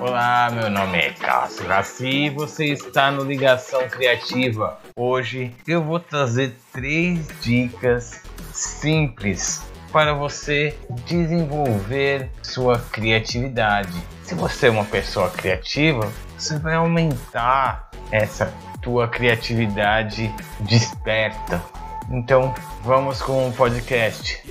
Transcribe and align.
Olá, 0.00 0.50
meu 0.50 0.70
nome 0.70 0.98
é 0.98 1.12
Cássio 1.12 1.66
Raci 1.66 2.06
e 2.06 2.30
você 2.30 2.66
está 2.66 3.10
no 3.10 3.22
Ligação 3.24 3.88
Criativa. 3.88 4.80
Hoje 4.96 5.54
eu 5.66 5.82
vou 5.82 6.00
trazer 6.00 6.56
três 6.72 7.28
dicas 7.40 8.22
simples 8.52 9.62
para 9.92 10.12
você 10.14 10.76
desenvolver 11.06 12.30
sua 12.42 12.78
criatividade. 12.78 13.96
Se 14.22 14.34
você 14.34 14.66
é 14.66 14.70
uma 14.70 14.84
pessoa 14.84 15.30
criativa, 15.30 16.10
você 16.36 16.58
vai 16.58 16.74
aumentar 16.74 17.90
essa 18.10 18.52
tua 18.82 19.08
criatividade 19.08 20.28
desperta. 20.60 21.62
Então, 22.10 22.54
vamos 22.82 23.20
com 23.20 23.48
o 23.48 23.54
podcast. 23.54 24.42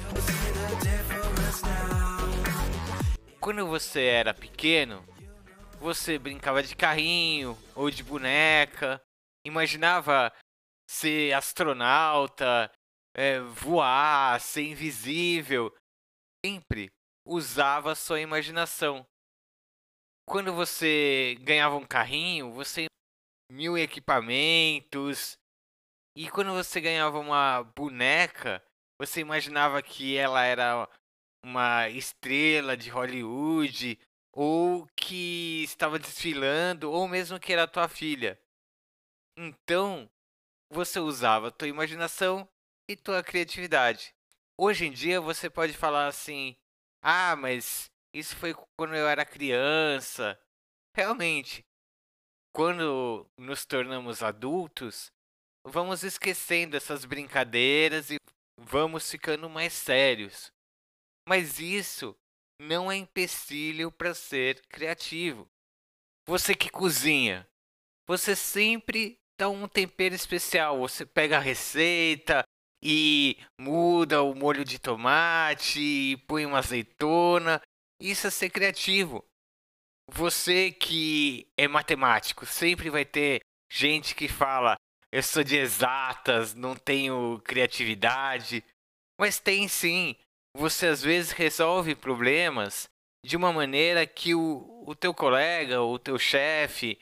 Quando 3.40 3.66
você 3.66 4.04
era 4.04 4.34
pequeno, 4.34 5.04
você 5.80 6.20
brincava 6.20 6.62
de 6.62 6.76
carrinho 6.76 7.58
ou 7.76 7.90
de 7.90 8.04
boneca, 8.04 9.02
imaginava 9.46 10.32
ser 10.90 11.34
astronauta, 11.34 12.72
é, 13.16 13.40
voar, 13.40 14.40
ser 14.40 14.64
invisível. 14.64 15.74
Sempre 16.46 16.92
usava 17.26 17.96
sua 17.96 18.20
imaginação. 18.20 19.06
Quando 20.28 20.54
você 20.54 21.38
ganhava 21.42 21.76
um 21.78 21.86
carrinho, 21.86 22.52
você 22.52 22.87
mil 23.50 23.78
equipamentos. 23.78 25.38
E 26.16 26.30
quando 26.30 26.52
você 26.52 26.82
ganhava 26.82 27.20
uma 27.20 27.64
boneca, 27.76 28.64
você 29.00 29.22
imaginava 29.22 29.82
que 29.82 30.18
ela 30.18 30.44
era 30.44 30.90
uma 31.44 31.88
estrela 31.90 32.76
de 32.76 32.90
Hollywood 32.90 34.00
ou 34.34 34.88
que 34.96 35.64
estava 35.64 35.98
desfilando, 35.98 36.92
ou 36.92 37.08
mesmo 37.08 37.40
que 37.40 37.54
era 37.54 37.68
tua 37.68 37.88
filha. 37.88 38.40
Então, 39.38 40.10
você 40.72 41.00
usava 41.00 41.52
tua 41.52 41.68
imaginação 41.68 42.48
e 42.90 42.96
tua 42.96 43.24
criatividade. 43.24 44.14
Hoje 44.60 44.86
em 44.86 44.92
dia 44.92 45.22
você 45.22 45.50
pode 45.50 45.74
falar 45.74 46.08
assim: 46.08 46.56
"Ah, 47.02 47.36
mas 47.36 47.92
isso 48.14 48.36
foi 48.36 48.54
quando 48.78 48.96
eu 48.96 49.08
era 49.08 49.26
criança". 49.26 50.40
Realmente, 50.96 51.64
quando 52.54 53.26
nos 53.38 53.66
tornamos 53.66 54.24
adultos, 54.24 55.12
vamos 55.66 56.04
esquecendo 56.04 56.76
essas 56.76 57.06
brincadeiras 57.06 58.10
e 58.10 58.18
vamos 58.58 59.10
ficando 59.10 59.50
mais 59.50 59.74
sérios. 59.74 60.52
Mas 61.28 61.60
isso 61.60 62.16
não 62.60 62.92
é 62.92 62.96
empecilho 62.96 63.92
para 63.92 64.14
ser 64.14 64.66
criativo. 64.68 65.48
Você 66.28 66.56
que 66.56 66.70
cozinha, 66.70 67.48
você 68.08 68.36
sempre 68.36 69.20
dá 69.38 69.50
um 69.50 69.68
tempero 69.68 70.16
especial. 70.16 70.80
Você 70.80 71.06
pega 71.06 71.38
a 71.38 71.42
receita 71.42 72.44
e 72.84 73.38
muda 73.60 74.24
o 74.24 74.34
molho 74.34 74.66
de 74.66 74.80
tomate, 74.80 76.18
põe 76.28 76.46
uma 76.46 76.60
azeitona. 76.60 77.62
Isso 78.02 78.28
é 78.28 78.30
ser 78.30 78.50
criativo. 78.50 79.24
Você 80.10 80.72
que 80.72 81.48
é 81.58 81.68
matemático, 81.68 82.46
sempre 82.46 82.90
vai 82.90 83.04
ter 83.04 83.42
gente 83.70 84.16
que 84.16 84.28
fala: 84.28 84.78
eu 85.12 85.22
sou 85.22 85.44
de 85.44 85.58
exatas, 85.58 86.54
não 86.54 86.76
tenho 86.76 87.42
criatividade. 87.44 88.64
Mas 89.20 89.40
tem 89.40 89.68
sim 89.68 90.16
você 90.56 90.88
às 90.88 91.02
vezes 91.02 91.32
resolve 91.32 91.96
problemas 91.96 92.90
de 93.24 93.36
uma 93.36 93.52
maneira 93.52 94.08
que 94.08 94.34
o, 94.34 94.84
o 94.88 94.96
teu 94.96 95.14
colega, 95.14 95.82
o 95.82 96.00
teu 96.00 96.18
chefe, 96.18 97.00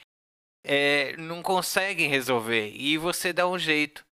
é, 0.63 1.15
não 1.17 1.43
consegue 1.43 2.07
resolver 2.07 2.71
e 2.75 2.97
você 2.97 3.31
dá 3.31 3.47
um 3.47 3.57
jeito. 3.57 4.03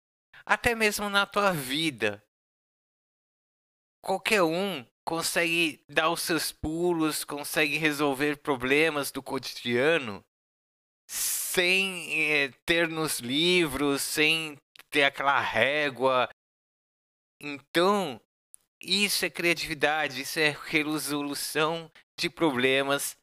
Até 0.44 0.74
mesmo 0.74 1.08
na 1.08 1.24
tua 1.24 1.52
vida. 1.52 2.22
Qualquer 4.02 4.42
um 4.42 4.84
consegue 5.04 5.84
dar 5.88 6.10
os 6.10 6.22
seus 6.22 6.52
pulos, 6.52 7.24
consegue 7.24 7.76
resolver 7.76 8.36
problemas 8.36 9.10
do 9.10 9.22
cotidiano 9.22 10.24
sem 11.06 12.32
é, 12.32 12.48
ter 12.64 12.88
nos 12.88 13.18
livros, 13.18 14.00
sem 14.00 14.56
ter 14.90 15.04
aquela 15.04 15.38
régua. 15.40 16.28
Então, 17.40 18.20
isso 18.80 19.24
é 19.24 19.30
criatividade, 19.30 20.22
isso 20.22 20.38
é 20.38 20.56
resolução 20.66 21.90
de 22.18 22.30
problemas 22.30 23.16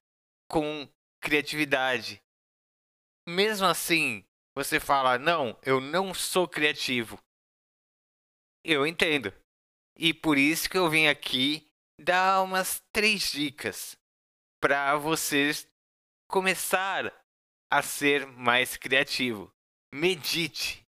com 0.47 0.87
criatividade. 1.21 2.21
Mesmo 3.27 3.65
assim, 3.65 4.23
você 4.55 4.79
fala: 4.79 5.17
"Não, 5.17 5.57
eu 5.63 5.79
não 5.79 6.13
sou 6.13 6.47
criativo". 6.47 7.17
Eu 8.63 8.85
entendo. 8.85 9.33
E 9.97 10.13
por 10.13 10.37
isso 10.37 10.69
que 10.69 10.77
eu 10.77 10.89
vim 10.89 11.07
aqui 11.07 11.68
dar 11.99 12.41
umas 12.41 12.81
três 12.93 13.31
dicas 13.31 13.97
para 14.61 14.95
vocês 14.95 15.67
começar 16.29 17.13
a 17.71 17.81
ser 17.81 18.25
mais 18.25 18.77
criativo. 18.77 19.51
Medite. 19.93 20.85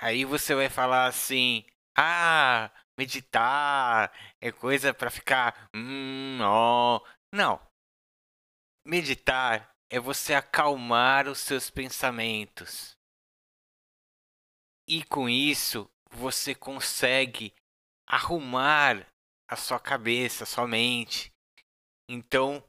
Aí 0.00 0.24
você 0.24 0.54
vai 0.54 0.68
falar 0.68 1.06
assim: 1.06 1.64
"Ah, 1.96 2.70
meditar 2.96 4.12
é 4.40 4.52
coisa 4.52 4.94
para 4.94 5.10
ficar 5.10 5.68
hum, 5.74 6.38
ó. 6.42 7.00
Não. 7.34 7.60
Meditar 8.86 9.74
é 9.90 9.98
você 9.98 10.34
acalmar 10.34 11.28
os 11.28 11.40
seus 11.40 11.70
pensamentos. 11.70 12.96
E 14.86 15.04
com 15.04 15.28
isso, 15.28 15.90
você 16.10 16.54
consegue 16.54 17.54
arrumar 18.06 19.06
a 19.48 19.56
sua 19.56 19.80
cabeça, 19.80 20.44
a 20.44 20.46
sua 20.46 20.68
mente. 20.68 21.32
Então, 22.08 22.62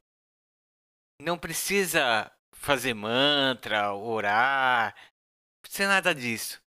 não 1.22 1.38
precisa 1.38 2.31
fazer 2.53 2.94
mantra, 2.94 3.94
orar, 3.94 4.95
não 4.95 5.62
precisa 5.62 5.88
nada 5.88 6.16
disso. 6.16 6.62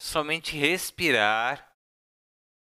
Somente 0.00 0.56
respirar 0.56 1.74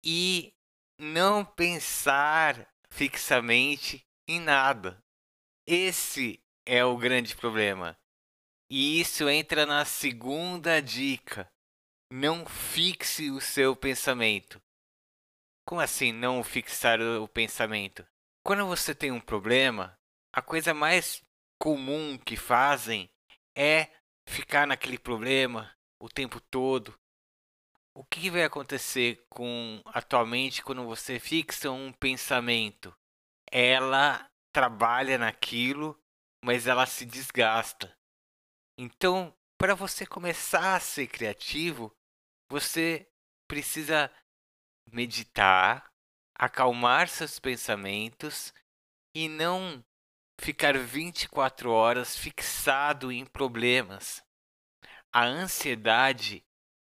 e 0.04 0.54
não 0.98 1.44
pensar 1.44 2.69
fixamente 2.91 4.06
em 4.28 4.41
nada. 4.41 5.03
Esse 5.66 6.41
é 6.66 6.84
o 6.84 6.97
grande 6.97 7.34
problema. 7.34 7.98
E 8.70 9.00
isso 9.00 9.28
entra 9.28 9.65
na 9.65 9.84
segunda 9.84 10.81
dica. 10.81 11.50
Não 12.12 12.47
fixe 12.47 13.31
o 13.31 13.41
seu 13.41 13.75
pensamento. 13.75 14.60
Como 15.66 15.81
assim 15.81 16.12
não 16.12 16.44
fixar 16.44 17.00
o 17.00 17.27
pensamento? 17.27 18.06
Quando 18.44 18.65
você 18.66 18.94
tem 18.94 19.10
um 19.10 19.21
problema, 19.21 19.99
a 20.32 20.41
coisa 20.41 20.72
mais 20.72 21.22
comum 21.60 22.16
que 22.16 22.37
fazem 22.37 23.10
é 23.56 23.91
ficar 24.28 24.65
naquele 24.66 24.97
problema 24.99 25.75
o 26.00 26.09
tempo 26.09 26.41
todo, 26.41 26.97
o 27.97 28.04
que 28.04 28.31
vai 28.31 28.44
acontecer 28.44 29.25
com 29.28 29.82
atualmente 29.87 30.62
quando 30.62 30.84
você 30.84 31.19
fixa 31.19 31.71
um 31.71 31.93
pensamento? 31.93 32.94
Ela 33.50 34.31
trabalha 34.53 35.19
naquilo, 35.19 35.98
mas 36.44 36.69
ela 36.69 36.87
se 36.87 37.04
desgasta. 37.04 37.93
Então, 38.78 39.34
para 39.59 39.75
você 39.75 40.06
começar 40.06 40.77
a 40.77 40.81
ser 40.81 41.09
criativo, 41.09 41.92
você 42.48 43.10
precisa 43.48 44.13
meditar, 44.92 45.91
acalmar 46.34 47.09
seus 47.09 47.38
pensamentos 47.38 48.53
e 49.15 49.28
não 49.28 49.84
ficar 50.41 50.78
24 50.78 51.71
horas 51.71 52.16
fixado 52.16 53.10
em 53.10 53.24
problemas. 53.24 54.22
A 55.12 55.24
ansiedade 55.24 56.44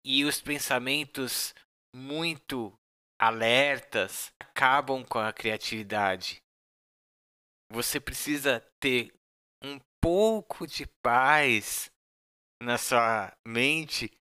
e 0.06 0.26
os 0.26 0.42
pensamentos 0.42 1.54
muito 1.96 2.78
alertas 3.20 4.32
acabam 4.40 5.04
com 5.04 5.20
a 5.20 5.34
criatividade. 5.34 6.42
Você 7.72 8.00
precisa 8.00 8.60
ter 8.80 9.14
um 9.64 9.80
pouco 10.02 10.68
de 10.68 10.86
paz 11.02 11.92
na 12.62 12.78
sua 12.78 13.36
mente 13.46 14.12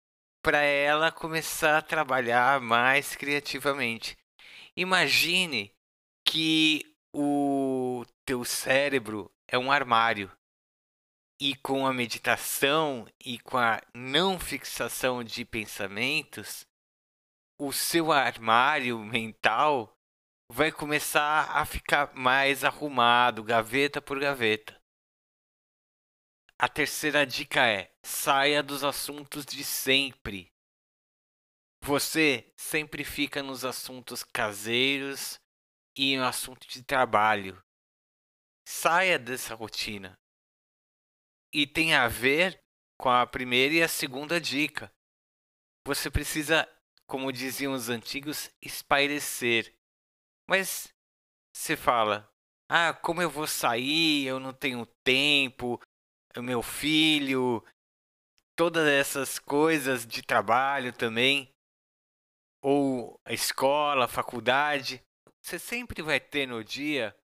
para 0.46 0.62
ela 0.62 1.10
começar 1.10 1.78
a 1.78 1.82
trabalhar 1.82 2.60
mais 2.60 3.16
criativamente. 3.16 4.16
Imagine 4.76 5.72
que 6.24 6.86
o 7.12 8.04
teu 8.24 8.44
cérebro 8.44 9.28
é 9.48 9.58
um 9.58 9.72
armário 9.72 10.30
e 11.42 11.56
com 11.56 11.84
a 11.84 11.92
meditação 11.92 13.08
e 13.18 13.40
com 13.40 13.58
a 13.58 13.82
não 13.92 14.38
fixação 14.38 15.24
de 15.24 15.44
pensamentos, 15.44 16.64
o 17.60 17.72
seu 17.72 18.12
armário 18.12 19.00
mental 19.00 19.92
vai 20.48 20.70
começar 20.70 21.50
a 21.56 21.66
ficar 21.66 22.14
mais 22.14 22.62
arrumado, 22.62 23.42
gaveta 23.42 24.00
por 24.00 24.20
gaveta. 24.20 24.75
A 26.58 26.68
terceira 26.68 27.26
dica 27.26 27.66
é: 27.66 27.94
saia 28.02 28.62
dos 28.62 28.82
assuntos 28.82 29.44
de 29.44 29.62
sempre. 29.62 30.50
Você 31.82 32.50
sempre 32.56 33.04
fica 33.04 33.42
nos 33.42 33.62
assuntos 33.62 34.24
caseiros 34.24 35.38
e 35.94 36.16
no 36.16 36.24
assunto 36.24 36.66
de 36.66 36.82
trabalho. 36.82 37.62
Saia 38.66 39.18
dessa 39.18 39.54
rotina. 39.54 40.18
E 41.52 41.66
tem 41.66 41.94
a 41.94 42.08
ver 42.08 42.58
com 42.98 43.10
a 43.10 43.26
primeira 43.26 43.74
e 43.74 43.82
a 43.82 43.88
segunda 43.88 44.40
dica. 44.40 44.90
Você 45.86 46.10
precisa, 46.10 46.66
como 47.06 47.30
diziam 47.30 47.74
os 47.74 47.90
antigos, 47.90 48.50
espairecer. 48.62 49.78
Mas 50.48 50.88
você 51.54 51.76
fala: 51.76 52.32
"Ah, 52.66 52.94
como 52.94 53.20
eu 53.20 53.28
vou 53.28 53.46
sair? 53.46 54.26
Eu 54.26 54.40
não 54.40 54.54
tenho 54.54 54.86
tempo. 55.04 55.78
O 56.36 56.42
meu 56.42 56.62
filho, 56.62 57.64
todas 58.54 58.86
essas 58.86 59.38
coisas 59.38 60.06
de 60.06 60.22
trabalho 60.22 60.92
também, 60.92 61.50
ou 62.62 63.18
a 63.24 63.32
escola, 63.32 64.04
a 64.04 64.08
faculdade, 64.08 65.02
você 65.40 65.58
sempre 65.58 66.02
vai 66.02 66.20
ter 66.20 66.46
no 66.46 66.62
dia 66.62 67.16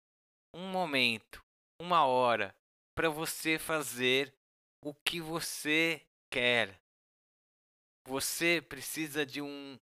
um 0.55 0.71
momento, 0.71 1.45
uma 1.81 2.07
hora 2.07 2.55
para 2.95 3.11
você 3.11 3.59
fazer 3.59 4.33
o 4.83 4.95
que 4.95 5.21
você 5.21 6.07
quer. 6.31 6.81
Você 8.07 8.63
precisa 8.63 9.27
de 9.27 9.43
um 9.43 9.79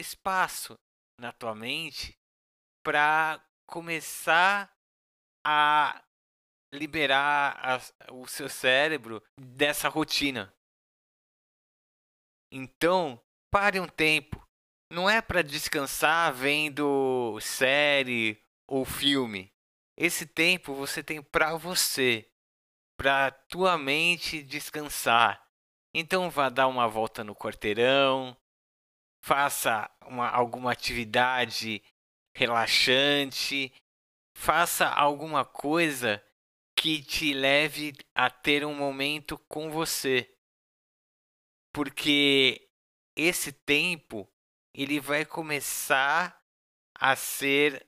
espaço 0.00 0.78
na 1.18 1.32
tua 1.32 1.54
mente 1.54 2.16
para 2.82 3.44
começar 3.66 4.72
a 5.44 6.02
liberar 6.72 7.58
a, 7.62 8.12
o 8.12 8.26
seu 8.26 8.48
cérebro 8.48 9.22
dessa 9.36 9.88
rotina. 9.88 10.52
Então, 12.52 13.20
pare 13.50 13.78
um 13.80 13.88
tempo. 13.88 14.44
Não 14.90 15.08
é 15.08 15.22
para 15.22 15.42
descansar 15.42 16.32
vendo 16.32 17.38
série 17.40 18.42
ou 18.66 18.84
filme. 18.84 19.52
Esse 19.96 20.26
tempo 20.26 20.74
você 20.74 21.02
tem 21.02 21.22
para 21.22 21.56
você 21.56 22.28
para 22.96 23.30
tua 23.30 23.78
mente 23.78 24.42
descansar. 24.42 25.42
Então 25.94 26.28
vá 26.28 26.48
dar 26.48 26.66
uma 26.66 26.86
volta 26.86 27.24
no 27.24 27.34
quarteirão, 27.34 28.36
faça 29.24 29.90
uma, 30.06 30.28
alguma 30.28 30.72
atividade 30.72 31.82
relaxante, 32.34 33.72
faça 34.36 34.86
alguma 34.86 35.44
coisa 35.44 36.22
que 36.80 37.02
te 37.02 37.34
leve 37.34 37.92
a 38.14 38.30
ter 38.30 38.64
um 38.64 38.74
momento 38.74 39.36
com 39.50 39.70
você. 39.70 40.34
Porque 41.74 42.70
esse 43.14 43.52
tempo 43.52 44.26
ele 44.74 44.98
vai 44.98 45.26
começar 45.26 46.42
a 46.94 47.14
ser 47.14 47.86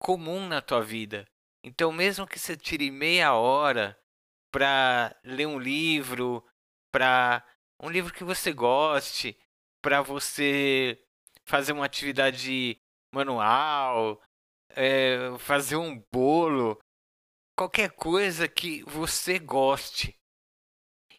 comum 0.00 0.46
na 0.46 0.62
tua 0.62 0.80
vida. 0.80 1.26
Então, 1.64 1.90
mesmo 1.90 2.28
que 2.28 2.38
você 2.38 2.56
tire 2.56 2.92
meia 2.92 3.34
hora 3.34 3.98
para 4.52 5.18
ler 5.24 5.48
um 5.48 5.58
livro, 5.58 6.46
para 6.92 7.44
um 7.82 7.90
livro 7.90 8.14
que 8.14 8.22
você 8.22 8.52
goste, 8.52 9.36
para 9.82 10.00
você 10.00 11.04
fazer 11.44 11.72
uma 11.72 11.86
atividade 11.86 12.80
manual, 13.12 14.22
é, 14.76 15.36
fazer 15.40 15.74
um 15.74 16.00
bolo, 16.12 16.78
qualquer 17.58 17.90
coisa 17.90 18.46
que 18.46 18.84
você 18.84 19.36
goste. 19.36 20.16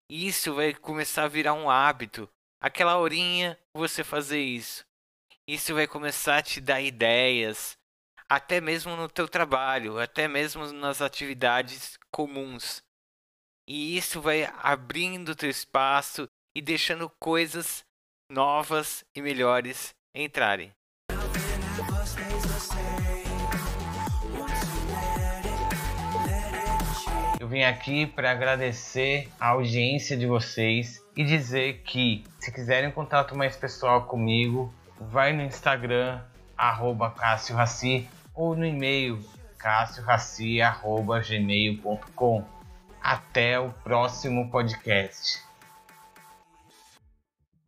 Isso 0.09 0.55
vai 0.55 0.73
começar 0.73 1.25
a 1.25 1.27
virar 1.27 1.53
um 1.53 1.69
hábito. 1.69 2.29
Aquela 2.61 2.97
horinha 2.97 3.59
você 3.73 4.05
fazer 4.05 4.39
isso. 4.39 4.85
Isso 5.45 5.73
vai 5.73 5.85
começar 5.85 6.37
a 6.37 6.41
te 6.41 6.61
dar 6.61 6.79
ideias, 6.79 7.77
até 8.29 8.61
mesmo 8.61 8.95
no 8.95 9.09
teu 9.09 9.27
trabalho, 9.27 9.99
até 9.99 10.29
mesmo 10.29 10.71
nas 10.71 11.01
atividades 11.01 11.99
comuns. 12.09 12.81
E 13.67 13.97
isso 13.97 14.21
vai 14.21 14.45
abrindo 14.59 15.35
teu 15.35 15.49
espaço 15.49 16.25
e 16.55 16.61
deixando 16.61 17.09
coisas 17.19 17.83
novas 18.31 19.03
e 19.13 19.21
melhores 19.21 19.93
entrarem. 20.15 20.73
Vim 27.49 27.63
aqui 27.63 28.05
para 28.05 28.29
agradecer 28.29 29.27
a 29.39 29.47
audiência 29.47 30.15
de 30.15 30.27
vocês 30.27 31.03
e 31.17 31.23
dizer 31.23 31.81
que 31.83 32.23
se 32.39 32.51
quiserem 32.51 32.91
contato 32.91 33.35
mais 33.35 33.55
pessoal 33.55 34.03
comigo, 34.03 34.71
vai 34.99 35.33
no 35.33 35.41
Instagram 35.41 36.21
arroba 36.55 37.09
Cássio 37.09 37.55
ou 38.35 38.55
no 38.55 38.63
e-mail 38.65 39.19
cassioraci.gmail.com 39.57 42.45
até 43.01 43.59
o 43.59 43.71
próximo 43.83 44.51
podcast. 44.51 45.48